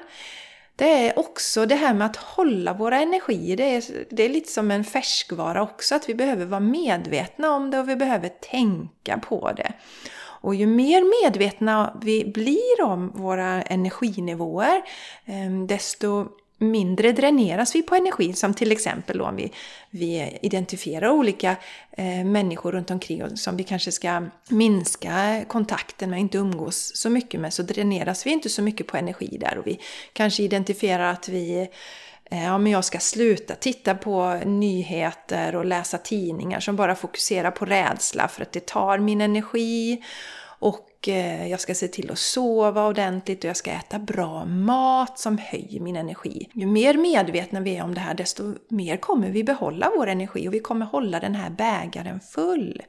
Det 0.80 1.08
är 1.08 1.18
också 1.18 1.66
det 1.66 1.74
här 1.74 1.94
med 1.94 2.06
att 2.06 2.16
hålla 2.16 2.72
våra 2.72 3.00
energier. 3.00 3.56
Det 3.56 3.74
är, 3.74 3.84
det 4.10 4.22
är 4.22 4.28
lite 4.28 4.52
som 4.52 4.70
en 4.70 4.84
färskvara 4.84 5.62
också, 5.62 5.94
att 5.94 6.08
vi 6.08 6.14
behöver 6.14 6.46
vara 6.46 6.60
medvetna 6.60 7.50
om 7.50 7.70
det 7.70 7.78
och 7.78 7.88
vi 7.88 7.96
behöver 7.96 8.28
tänka 8.28 9.18
på 9.18 9.52
det. 9.52 9.72
Och 10.20 10.54
ju 10.54 10.66
mer 10.66 11.22
medvetna 11.24 11.98
vi 12.02 12.24
blir 12.24 12.82
om 12.82 13.12
våra 13.14 13.62
energinivåer, 13.62 14.82
ehm, 15.24 15.66
desto 15.66 16.28
mindre 16.60 17.12
dräneras 17.12 17.74
vi 17.74 17.82
på 17.82 17.94
energi. 17.94 18.32
Som 18.32 18.54
till 18.54 18.72
exempel 18.72 19.18
då 19.18 19.24
om 19.24 19.36
vi, 19.36 19.52
vi 19.90 20.38
identifierar 20.42 21.08
olika 21.10 21.56
eh, 21.96 22.24
människor 22.24 22.72
runt 22.72 22.90
omkring 22.90 23.24
oss 23.24 23.42
som 23.42 23.56
vi 23.56 23.64
kanske 23.64 23.92
ska 23.92 24.22
minska 24.48 25.44
kontakten 25.48 26.10
med, 26.10 26.20
inte 26.20 26.38
umgås 26.38 26.92
så 26.94 27.10
mycket 27.10 27.40
med, 27.40 27.52
så 27.52 27.62
dräneras 27.62 28.26
vi 28.26 28.30
inte 28.30 28.48
så 28.48 28.62
mycket 28.62 28.86
på 28.86 28.96
energi 28.96 29.36
där. 29.40 29.58
Och 29.58 29.66
vi 29.66 29.80
kanske 30.12 30.42
identifierar 30.42 31.12
att 31.12 31.28
vi 31.28 31.60
eh, 31.60 31.68
Ja, 32.32 32.58
men 32.58 32.72
jag 32.72 32.84
ska 32.84 32.98
sluta 32.98 33.54
titta 33.54 33.94
på 33.94 34.40
nyheter 34.44 35.56
och 35.56 35.64
läsa 35.64 35.98
tidningar 35.98 36.60
som 36.60 36.76
bara 36.76 36.94
fokuserar 36.94 37.50
på 37.50 37.64
rädsla 37.64 38.28
för 38.28 38.42
att 38.42 38.52
det 38.52 38.66
tar 38.66 38.98
min 38.98 39.20
energi. 39.20 40.02
Och 40.60 41.08
eh, 41.08 41.46
jag 41.46 41.60
ska 41.60 41.74
se 41.74 41.88
till 41.88 42.10
att 42.10 42.18
sova 42.18 42.86
ordentligt 42.86 43.44
och 43.44 43.48
jag 43.48 43.56
ska 43.56 43.70
äta 43.70 43.98
bra 43.98 44.44
mat 44.44 45.18
som 45.18 45.38
höjer 45.38 45.80
min 45.80 45.96
energi. 45.96 46.48
Ju 46.52 46.66
mer 46.66 46.94
medvetna 46.94 47.60
vi 47.60 47.76
är 47.76 47.82
om 47.84 47.94
det 47.94 48.00
här 48.00 48.14
desto 48.14 48.54
mer 48.68 48.96
kommer 48.96 49.30
vi 49.30 49.44
behålla 49.44 49.90
vår 49.96 50.06
energi 50.06 50.48
och 50.48 50.54
vi 50.54 50.60
kommer 50.60 50.86
hålla 50.86 51.20
den 51.20 51.34
här 51.34 51.50
bägaren 51.50 52.20
full. 52.20 52.82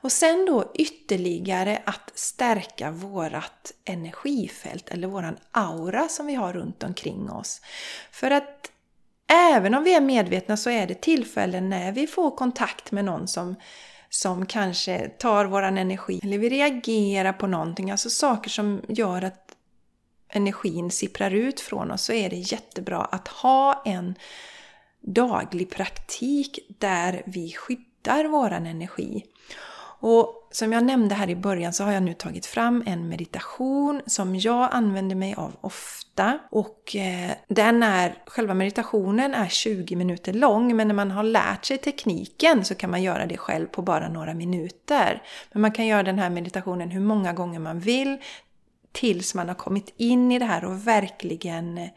Och 0.00 0.12
sen 0.12 0.46
då 0.46 0.72
ytterligare 0.74 1.82
att 1.84 2.10
stärka 2.14 2.90
vårat 2.90 3.72
energifält 3.84 4.88
eller 4.88 5.08
våran 5.08 5.36
aura 5.50 6.08
som 6.08 6.26
vi 6.26 6.34
har 6.34 6.52
runt 6.52 6.82
omkring 6.82 7.30
oss. 7.30 7.60
För 8.10 8.30
att 8.30 8.70
även 9.52 9.74
om 9.74 9.84
vi 9.84 9.94
är 9.94 10.00
medvetna 10.00 10.56
så 10.56 10.70
är 10.70 10.86
det 10.86 11.00
tillfällen 11.00 11.68
när 11.68 11.92
vi 11.92 12.06
får 12.06 12.30
kontakt 12.30 12.92
med 12.92 13.04
någon 13.04 13.28
som 13.28 13.56
som 14.14 14.46
kanske 14.46 15.08
tar 15.08 15.44
våran 15.44 15.78
energi 15.78 16.20
eller 16.22 16.38
vi 16.38 16.48
reagerar 16.48 17.32
på 17.32 17.46
någonting, 17.46 17.90
alltså 17.90 18.10
saker 18.10 18.50
som 18.50 18.80
gör 18.88 19.22
att 19.22 19.56
energin 20.28 20.90
sipprar 20.90 21.30
ut 21.30 21.60
från 21.60 21.90
oss 21.90 22.02
så 22.02 22.12
är 22.12 22.30
det 22.30 22.36
jättebra 22.36 22.98
att 22.98 23.28
ha 23.28 23.82
en 23.84 24.14
daglig 25.00 25.70
praktik 25.70 26.58
där 26.78 27.22
vi 27.26 27.52
skyddar 27.52 28.24
våran 28.24 28.66
energi. 28.66 29.24
Och 30.04 30.48
som 30.50 30.72
jag 30.72 30.84
nämnde 30.84 31.14
här 31.14 31.30
i 31.30 31.36
början 31.36 31.72
så 31.72 31.84
har 31.84 31.92
jag 31.92 32.02
nu 32.02 32.14
tagit 32.14 32.46
fram 32.46 32.82
en 32.86 33.08
meditation 33.08 34.02
som 34.06 34.36
jag 34.36 34.68
använder 34.72 35.16
mig 35.16 35.34
av 35.34 35.56
ofta. 35.60 36.38
Och 36.50 36.96
eh, 36.96 37.30
den 37.48 37.82
är, 37.82 38.14
själva 38.26 38.54
meditationen 38.54 39.34
är 39.34 39.48
20 39.48 39.96
minuter 39.96 40.32
lång 40.32 40.76
men 40.76 40.88
när 40.88 40.94
man 40.94 41.10
har 41.10 41.22
lärt 41.22 41.64
sig 41.64 41.78
tekniken 41.78 42.64
så 42.64 42.74
kan 42.74 42.90
man 42.90 43.02
göra 43.02 43.26
det 43.26 43.36
själv 43.36 43.66
på 43.66 43.82
bara 43.82 44.08
några 44.08 44.34
minuter. 44.34 45.22
Men 45.52 45.62
man 45.62 45.72
kan 45.72 45.86
göra 45.86 46.02
den 46.02 46.18
här 46.18 46.30
meditationen 46.30 46.90
hur 46.90 47.00
många 47.00 47.32
gånger 47.32 47.58
man 47.58 47.80
vill 47.80 48.18
tills 48.92 49.34
man 49.34 49.48
har 49.48 49.54
kommit 49.54 49.94
in 49.96 50.32
i 50.32 50.38
det 50.38 50.44
här 50.44 50.64
och 50.64 50.86
verkligen 50.86 51.88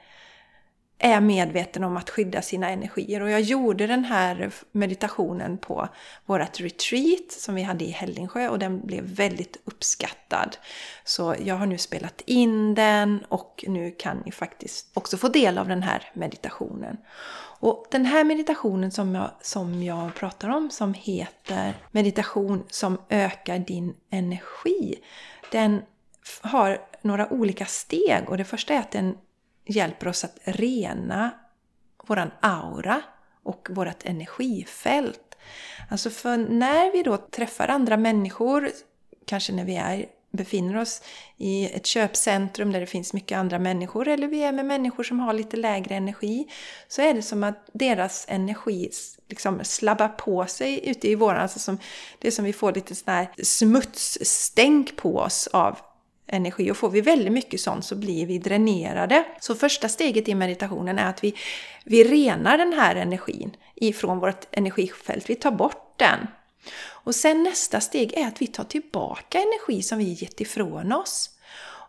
är 0.98 1.22
medveten 1.22 1.84
om 1.84 1.98
att 1.98 2.10
skydda 2.10 2.42
sina 2.42 2.70
energier. 2.70 3.22
Och 3.22 3.30
jag 3.30 3.42
gjorde 3.42 3.88
den 3.88 4.06
här 4.06 4.52
meditationen 4.72 5.58
på 5.58 5.88
vårt 6.26 6.60
retreat 6.60 7.32
som 7.32 7.56
vi 7.56 7.62
hade 7.62 7.86
i 7.86 7.92
Hällingsjö 7.92 8.50
och 8.50 8.60
den 8.60 8.86
blev 8.86 9.04
väldigt 9.04 9.58
uppskattad. 9.66 10.58
Så 11.04 11.36
jag 11.44 11.56
har 11.56 11.66
nu 11.66 11.78
spelat 11.78 12.22
in 12.26 12.76
den 12.76 13.26
och 13.30 13.66
nu 13.68 13.92
kan 13.92 14.22
ni 14.26 14.32
faktiskt 14.32 14.92
också 14.94 15.18
få 15.18 15.28
del 15.28 15.58
av 15.58 15.68
den 15.68 15.84
här 15.84 16.12
meditationen. 16.14 16.98
Och 17.60 17.86
den 17.92 18.06
här 18.06 18.24
meditationen 18.24 18.92
som 18.92 19.16
jag, 19.16 19.32
som 19.42 19.84
jag 19.84 20.16
pratar 20.16 20.50
om 20.50 20.70
som 20.70 20.94
heter 20.94 21.74
Meditation 21.92 22.64
som 22.70 22.98
ökar 23.10 23.60
din 23.60 23.96
energi. 24.10 24.96
Den 25.52 25.82
har 26.42 26.82
några 27.02 27.34
olika 27.34 27.66
steg 27.66 28.24
och 28.30 28.38
det 28.38 28.44
första 28.44 28.74
är 28.74 28.80
att 28.80 28.92
den 28.92 29.18
hjälper 29.66 30.08
oss 30.08 30.24
att 30.24 30.38
rena 30.44 31.32
våran 32.08 32.32
aura 32.40 33.02
och 33.44 33.68
vårt 33.72 34.06
energifält. 34.06 35.36
Alltså 35.90 36.10
för 36.10 36.38
när 36.38 36.92
vi 36.92 37.04
då 37.04 37.18
träffar 37.18 37.68
andra 37.68 37.98
människor, 37.98 38.70
kanske 39.26 39.54
när 39.54 39.66
vi 39.66 39.76
är, 39.76 40.06
befinner 40.32 40.78
oss 40.78 41.02
i 41.38 41.66
ett 41.66 41.86
köpcentrum 41.86 42.72
där 42.72 42.80
det 42.80 42.86
finns 42.86 43.14
mycket 43.14 43.38
andra 43.38 43.60
människor 43.60 44.08
eller 44.08 44.28
vi 44.28 44.44
är 44.44 44.52
med 44.52 44.66
människor 44.66 45.04
som 45.04 45.20
har 45.20 45.34
lite 45.34 45.58
lägre 45.58 45.96
energi, 45.96 46.48
så 46.88 47.02
är 47.02 47.14
det 47.14 47.22
som 47.22 47.44
att 47.44 47.70
deras 47.74 48.26
energi 48.30 48.92
liksom 49.30 49.60
slabbar 49.64 50.08
på 50.08 50.46
sig 50.46 50.90
ute 50.90 51.10
i 51.10 51.16
våran, 51.16 51.42
alltså 51.42 51.60
som, 51.60 51.78
det 52.20 52.28
är 52.28 52.32
som 52.32 52.46
vi 52.46 52.54
får 52.54 52.74
lite 52.74 52.96
sån 52.96 53.14
här 53.14 53.28
smutsstänk 53.44 54.96
på 54.96 55.18
oss 55.18 55.48
av 55.48 55.78
energi 56.28 56.72
och 56.72 56.78
får 56.78 56.90
vi 56.90 57.02
väldigt 57.02 57.34
mycket 57.34 57.62
sånt 57.62 57.86
så 57.86 57.96
blir 57.96 58.26
vi 58.26 58.38
dränerade. 58.38 59.26
Så 59.40 59.56
första 59.56 59.90
steget 59.90 60.30
i 60.30 60.36
meditationen 60.36 61.00
är 61.00 61.10
att 61.10 61.24
vi, 61.24 61.36
vi 61.84 62.04
renar 62.04 62.58
den 62.58 62.74
här 62.74 62.96
energin 62.96 63.56
ifrån 63.76 64.20
vårt 64.20 64.46
energifält. 64.52 65.30
Vi 65.30 65.36
tar 65.36 65.52
bort 65.52 65.94
den. 66.00 66.28
Och 66.78 67.16
sen 67.16 67.44
nästa 67.44 67.82
steg 67.82 68.14
är 68.14 68.28
att 68.28 68.42
vi 68.42 68.48
tar 68.48 68.64
tillbaka 68.64 69.38
energi 69.38 69.84
som 69.84 69.98
vi 69.98 70.18
gett 70.20 70.42
ifrån 70.42 70.92
oss. 70.92 71.30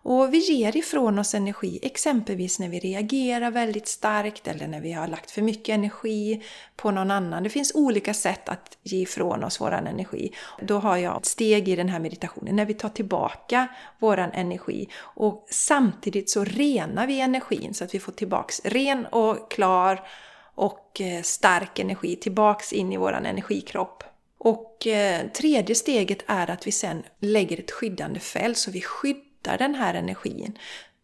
Och 0.08 0.34
vi 0.34 0.38
ger 0.38 0.76
ifrån 0.76 1.18
oss 1.18 1.34
energi 1.34 1.78
exempelvis 1.82 2.58
när 2.58 2.68
vi 2.68 2.78
reagerar 2.78 3.50
väldigt 3.50 3.88
starkt 3.88 4.48
eller 4.48 4.66
när 4.68 4.80
vi 4.80 4.92
har 4.92 5.08
lagt 5.08 5.30
för 5.30 5.42
mycket 5.42 5.75
energi 5.75 6.42
på 6.76 6.90
någon 6.90 7.10
annan. 7.10 7.42
Det 7.42 7.50
finns 7.50 7.75
olika 7.75 8.14
sätt 8.14 8.48
att 8.48 8.78
ge 8.82 9.02
ifrån 9.02 9.44
oss 9.44 9.60
vår 9.60 9.72
energi. 9.72 10.32
Då 10.62 10.78
har 10.78 10.96
jag 10.96 11.16
ett 11.16 11.26
steg 11.26 11.68
i 11.68 11.76
den 11.76 11.88
här 11.88 11.98
meditationen 11.98 12.56
när 12.56 12.64
vi 12.64 12.75
tar 12.75 12.88
tillbaka 12.88 13.68
vår 13.98 14.18
energi 14.18 14.88
och 15.00 15.46
samtidigt 15.50 16.30
så 16.30 16.44
renar 16.44 17.06
vi 17.06 17.20
energin 17.20 17.75
så 17.75 17.84
att 17.84 17.94
vi 17.94 17.98
får 17.98 18.12
tillbaks 18.12 18.60
ren 18.64 19.06
och 19.06 19.50
klar 19.50 20.00
och 20.54 21.00
eh, 21.00 21.22
stark 21.22 21.78
energi 21.78 22.16
tillbaks 22.16 22.72
in 22.72 22.92
i 22.92 22.96
vår 22.96 23.12
energikropp. 23.12 24.04
Och 24.38 24.86
eh, 24.86 25.26
tredje 25.28 25.75
steget 25.75 26.25
är 26.26 26.50
att 26.50 26.66
vi 26.66 26.72
sen 26.72 27.02
lägger 27.20 27.60
ett 27.60 27.70
skyddande 27.70 28.20
fält 28.20 28.58
så 28.58 28.70
vi 28.70 28.80
skyddar 28.80 29.25
hittar 29.46 29.58
den 29.58 29.74
här 29.74 29.94
energin. 29.94 30.58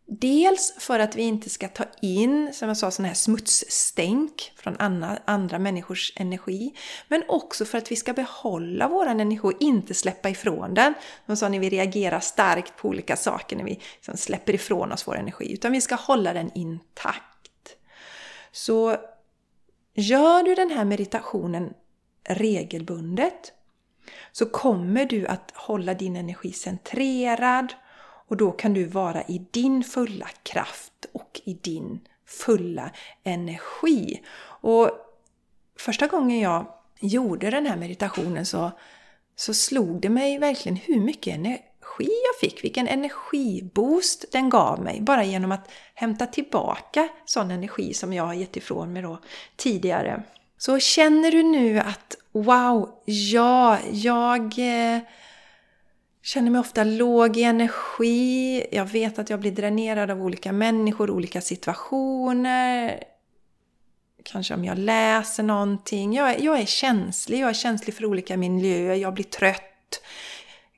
Dels 0.06 0.74
för 0.78 0.98
att 0.98 1.16
vi 1.16 1.22
inte 1.22 1.50
ska 1.50 1.68
ta 1.68 1.84
in, 2.02 2.52
som 2.52 2.68
jag 2.68 2.76
sa, 2.76 2.90
sån 2.90 3.04
här 3.04 3.14
smutsstänk 3.14 4.52
från 4.56 4.76
andra, 4.78 5.18
andra 5.24 5.58
människors 5.58 6.12
energi. 6.16 6.74
Men 7.08 7.22
också 7.28 7.64
för 7.64 7.78
att 7.78 7.90
vi 7.90 7.96
ska 7.96 8.12
behålla 8.12 8.88
vår 8.88 9.06
energi 9.06 9.40
och 9.42 9.52
inte 9.60 9.94
släppa 9.94 10.30
ifrån 10.30 10.74
den. 10.74 10.94
Som 11.26 11.36
sa, 11.36 11.48
när 11.48 11.60
vi 11.60 11.70
reagerar 11.70 12.20
starkt 12.20 12.76
på 12.76 12.88
olika 12.88 13.16
saker, 13.16 13.56
när 13.56 13.64
vi 13.64 13.80
liksom 13.94 14.16
släpper 14.16 14.54
ifrån 14.54 14.92
oss 14.92 15.08
vår 15.08 15.16
energi. 15.16 15.52
Utan 15.52 15.72
vi 15.72 15.80
ska 15.80 15.94
hålla 15.94 16.32
den 16.32 16.50
intakt. 16.54 17.76
Så 18.52 18.96
gör 19.94 20.42
du 20.42 20.54
den 20.54 20.70
här 20.70 20.84
meditationen 20.84 21.72
regelbundet 22.28 23.52
så 24.32 24.46
kommer 24.46 25.04
du 25.04 25.26
att 25.26 25.52
hålla 25.54 25.94
din 25.94 26.16
energi 26.16 26.52
centrerad 26.52 27.74
och 28.28 28.36
då 28.36 28.52
kan 28.52 28.74
du 28.74 28.84
vara 28.84 29.22
i 29.22 29.46
din 29.50 29.84
fulla 29.84 30.28
kraft 30.42 31.06
och 31.12 31.40
i 31.44 31.54
din 31.54 32.00
fulla 32.26 32.90
energi. 33.24 34.22
Och 34.44 34.90
första 35.78 36.06
gången 36.06 36.40
jag 36.40 36.66
gjorde 37.00 37.50
den 37.50 37.66
här 37.66 37.76
meditationen 37.76 38.46
så, 38.46 38.70
så 39.36 39.54
slog 39.54 40.00
det 40.00 40.08
mig 40.08 40.38
verkligen 40.38 40.76
hur 40.76 41.00
mycket 41.00 41.34
energi 41.34 41.68
jag 41.98 42.40
fick, 42.40 42.64
vilken 42.64 42.88
energiboost 42.88 44.24
den 44.32 44.50
gav 44.50 44.80
mig 44.80 45.00
bara 45.00 45.24
genom 45.24 45.52
att 45.52 45.70
hämta 45.94 46.26
tillbaka 46.26 47.08
sån 47.24 47.50
energi 47.50 47.94
som 47.94 48.12
jag 48.12 48.24
har 48.24 48.34
gett 48.34 48.56
ifrån 48.56 48.92
mig 48.92 49.02
då 49.02 49.18
tidigare. 49.56 50.22
Så 50.58 50.78
känner 50.78 51.30
du 51.30 51.42
nu 51.42 51.78
att 51.78 52.16
wow, 52.32 53.02
ja, 53.04 53.78
jag 53.92 54.42
eh, 54.58 55.00
känner 56.22 56.50
mig 56.50 56.60
ofta 56.60 56.84
låg 56.84 57.36
i 57.36 57.42
energi. 57.42 58.66
Jag 58.72 58.84
vet 58.84 59.18
att 59.18 59.30
jag 59.30 59.40
blir 59.40 59.52
dränerad 59.52 60.10
av 60.10 60.22
olika 60.22 60.52
människor, 60.52 61.10
olika 61.10 61.40
situationer. 61.40 63.04
Kanske 64.24 64.54
om 64.54 64.64
jag 64.64 64.78
läser 64.78 65.42
någonting. 65.42 66.14
Jag 66.14 66.30
är, 66.30 66.44
jag 66.44 66.60
är 66.60 66.66
känslig. 66.66 67.40
Jag 67.40 67.48
är 67.48 67.54
känslig 67.54 67.96
för 67.96 68.04
olika 68.04 68.36
miljöer. 68.36 68.94
Jag 68.94 69.14
blir 69.14 69.24
trött. 69.24 70.02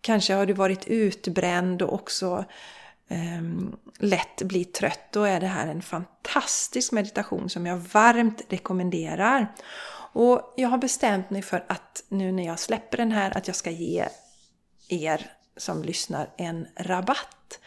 Kanske 0.00 0.34
har 0.34 0.46
du 0.46 0.52
varit 0.52 0.86
utbränd 0.86 1.82
och 1.82 1.92
också 1.92 2.44
um, 3.10 3.76
lätt 3.98 4.42
blir 4.42 4.64
trött. 4.64 5.12
Då 5.12 5.24
är 5.24 5.40
det 5.40 5.46
här 5.46 5.66
en 5.66 5.82
fantastisk 5.82 6.92
meditation 6.92 7.50
som 7.50 7.66
jag 7.66 7.76
varmt 7.76 8.42
rekommenderar. 8.48 9.54
Och 10.12 10.54
jag 10.56 10.68
har 10.68 10.78
bestämt 10.78 11.30
mig 11.30 11.42
för 11.42 11.64
att 11.68 12.04
nu 12.08 12.32
när 12.32 12.46
jag 12.46 12.58
släpper 12.58 12.96
den 12.96 13.12
här 13.12 13.36
att 13.36 13.46
jag 13.46 13.56
ska 13.56 13.70
ge 13.70 14.08
er 14.94 15.30
som 15.56 15.82
lyssnar 15.82 16.30
en 16.36 16.66
rabatt. 16.76 17.60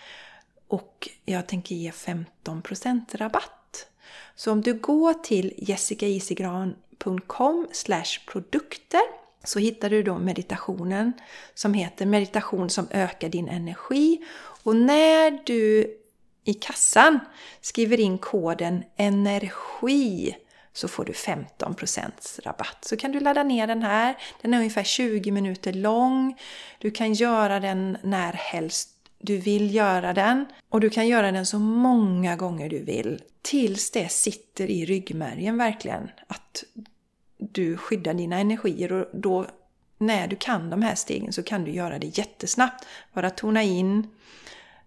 Och 0.67 1.09
jag 1.25 1.47
tänker 1.47 1.75
ge 1.75 1.91
15% 1.91 3.17
rabatt. 3.17 3.87
Så 4.35 4.51
om 4.51 4.61
du 4.61 4.73
går 4.73 5.13
till 5.13 5.53
jessicaisigran.com 5.57 7.67
produkter 8.31 9.01
så 9.43 9.59
hittar 9.59 9.89
du 9.89 10.03
då 10.03 10.17
meditationen 10.17 11.13
som 11.53 11.73
heter 11.73 12.05
Meditation 12.05 12.69
som 12.69 12.87
ökar 12.91 13.29
din 13.29 13.49
energi. 13.49 14.25
Och 14.63 14.75
när 14.75 15.39
du 15.45 15.93
i 16.43 16.53
kassan 16.53 17.19
skriver 17.61 17.99
in 17.99 18.17
koden 18.17 18.83
ENERGI 18.95 20.35
så 20.77 20.87
får 20.87 21.05
du 21.05 21.11
15% 21.11 22.41
rabatt. 22.43 22.77
Så 22.81 22.97
kan 22.97 23.11
du 23.11 23.19
ladda 23.19 23.43
ner 23.43 23.67
den 23.67 23.83
här. 23.83 24.17
Den 24.41 24.53
är 24.53 24.57
ungefär 24.57 24.83
20 24.83 25.31
minuter 25.31 25.73
lång. 25.73 26.37
Du 26.79 26.91
kan 26.91 27.13
göra 27.13 27.59
den 27.59 27.97
när 28.03 28.33
helst 28.33 28.89
du 29.19 29.37
vill 29.37 29.75
göra 29.75 30.13
den. 30.13 30.45
Och 30.69 30.81
du 30.81 30.89
kan 30.89 31.07
göra 31.07 31.31
den 31.31 31.45
så 31.45 31.59
många 31.59 32.35
gånger 32.35 32.69
du 32.69 32.83
vill. 32.83 33.21
Tills 33.41 33.91
det 33.91 34.11
sitter 34.11 34.71
i 34.71 34.85
ryggmärgen 34.85 35.57
verkligen. 35.57 36.09
Att 36.27 36.63
du 37.37 37.77
skyddar 37.77 38.13
dina 38.13 38.39
energier 38.39 38.91
och 38.91 39.07
då 39.13 39.47
när 39.97 40.27
du 40.27 40.35
kan 40.35 40.69
de 40.69 40.81
här 40.81 40.95
stegen 40.95 41.33
så 41.33 41.43
kan 41.43 41.63
du 41.63 41.71
göra 41.71 41.99
det 41.99 42.17
jättesnabbt. 42.17 42.85
Bara 43.13 43.29
tona 43.29 43.63
in, 43.63 44.07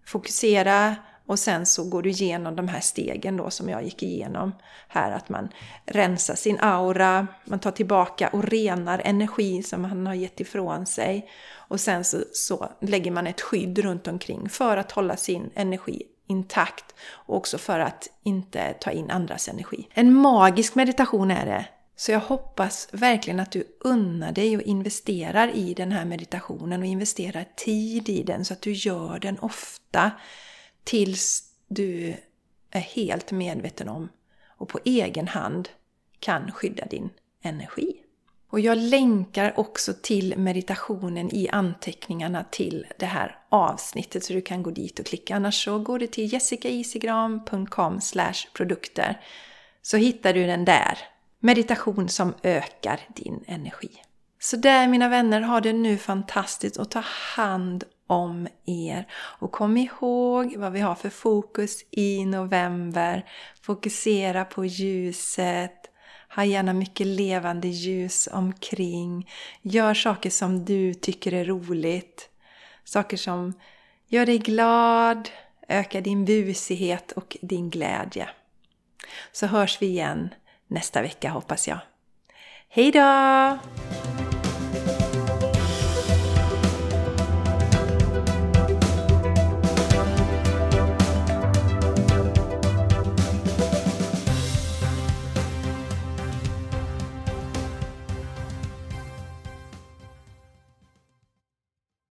fokusera 0.05 0.95
och 1.25 1.39
sen 1.39 1.65
så 1.65 1.83
går 1.83 2.01
du 2.01 2.09
igenom 2.09 2.55
de 2.55 2.67
här 2.67 2.79
stegen 2.79 3.37
då 3.37 3.49
som 3.49 3.69
jag 3.69 3.83
gick 3.83 4.03
igenom 4.03 4.51
här. 4.87 5.11
Att 5.11 5.29
man 5.29 5.49
rensar 5.85 6.35
sin 6.35 6.59
aura, 6.59 7.27
man 7.45 7.59
tar 7.59 7.71
tillbaka 7.71 8.27
och 8.27 8.43
renar 8.43 9.01
energi 9.05 9.63
som 9.63 9.81
man 9.81 10.07
har 10.07 10.13
gett 10.13 10.39
ifrån 10.39 10.85
sig. 10.85 11.29
Och 11.53 11.79
sen 11.79 12.03
så, 12.03 12.17
så 12.33 12.71
lägger 12.79 13.11
man 13.11 13.27
ett 13.27 13.41
skydd 13.41 13.79
runt 13.79 14.07
omkring 14.07 14.49
för 14.49 14.77
att 14.77 14.91
hålla 14.91 15.17
sin 15.17 15.49
energi 15.55 16.03
intakt 16.27 16.95
och 17.11 17.37
också 17.37 17.57
för 17.57 17.79
att 17.79 18.09
inte 18.23 18.73
ta 18.73 18.91
in 18.91 19.11
andras 19.11 19.47
energi. 19.47 19.87
En 19.93 20.13
magisk 20.13 20.75
meditation 20.75 21.31
är 21.31 21.45
det. 21.45 21.65
Så 21.95 22.11
jag 22.11 22.19
hoppas 22.19 22.87
verkligen 22.91 23.39
att 23.39 23.51
du 23.51 23.63
unnar 23.79 24.31
dig 24.31 24.55
och 24.55 24.61
investerar 24.61 25.55
i 25.55 25.73
den 25.73 25.91
här 25.91 26.05
meditationen 26.05 26.81
och 26.81 26.87
investerar 26.87 27.45
tid 27.55 28.09
i 28.09 28.23
den 28.23 28.45
så 28.45 28.53
att 28.53 28.61
du 28.61 28.71
gör 28.71 29.19
den 29.19 29.39
ofta 29.39 30.11
tills 30.83 31.43
du 31.67 32.15
är 32.71 32.79
helt 32.79 33.31
medveten 33.31 33.89
om 33.89 34.09
och 34.47 34.69
på 34.69 34.79
egen 34.85 35.27
hand 35.27 35.69
kan 36.19 36.51
skydda 36.51 36.85
din 36.85 37.09
energi. 37.41 38.01
Och 38.49 38.59
jag 38.59 38.77
länkar 38.77 39.59
också 39.59 39.93
till 40.01 40.37
meditationen 40.37 41.35
i 41.35 41.49
anteckningarna 41.49 42.43
till 42.43 42.85
det 42.99 43.05
här 43.05 43.39
avsnittet 43.49 44.23
så 44.23 44.33
du 44.33 44.41
kan 44.41 44.63
gå 44.63 44.71
dit 44.71 44.99
och 44.99 45.05
klicka. 45.05 45.35
Annars 45.35 45.63
så 45.63 45.79
går 45.79 45.99
du 45.99 46.07
till 46.07 46.33
jessicaisigran.com 46.33 47.99
produkter 48.53 49.21
så 49.81 49.97
hittar 49.97 50.33
du 50.33 50.47
den 50.47 50.65
där. 50.65 50.97
Meditation 51.39 52.09
som 52.09 52.33
ökar 52.43 52.99
din 53.15 53.43
energi. 53.47 53.89
Så 54.39 54.57
där 54.57 54.87
mina 54.87 55.09
vänner, 55.09 55.41
ha 55.41 55.61
det 55.61 55.73
nu 55.73 55.97
fantastiskt 55.97 56.77
och 56.77 56.91
ta 56.91 57.03
hand 57.35 57.83
om 58.11 58.47
er. 58.65 59.07
Och 59.13 59.51
kom 59.51 59.77
ihåg 59.77 60.55
vad 60.57 60.71
vi 60.71 60.79
har 60.79 60.95
för 60.95 61.09
fokus 61.09 61.85
i 61.91 62.25
november. 62.25 63.25
Fokusera 63.61 64.45
på 64.45 64.65
ljuset. 64.65 65.87
Ha 66.35 66.45
gärna 66.45 66.73
mycket 66.73 67.07
levande 67.07 67.67
ljus 67.67 68.29
omkring. 68.31 69.29
Gör 69.61 69.93
saker 69.93 70.29
som 70.29 70.65
du 70.65 70.93
tycker 70.93 71.33
är 71.33 71.45
roligt. 71.45 72.29
Saker 72.83 73.17
som 73.17 73.53
gör 74.07 74.25
dig 74.25 74.37
glad, 74.37 75.29
ökar 75.67 76.01
din 76.01 76.25
busighet 76.25 77.11
och 77.11 77.37
din 77.41 77.69
glädje. 77.69 78.29
Så 79.31 79.47
hörs 79.47 79.81
vi 79.81 79.85
igen 79.85 80.29
nästa 80.67 81.01
vecka 81.01 81.29
hoppas 81.29 81.67
jag. 81.67 81.79
Hejdå! 82.69 83.59